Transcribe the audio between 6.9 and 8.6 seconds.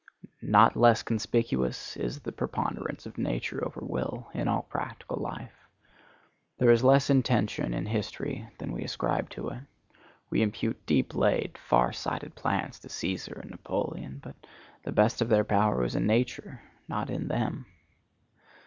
intention in history